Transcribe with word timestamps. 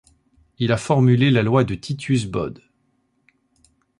Il 0.57 0.71
a 0.71 0.77
formulé 0.77 1.29
la 1.29 1.43
loi 1.43 1.63
de 1.63 1.75
Titius-Bode. 1.75 2.63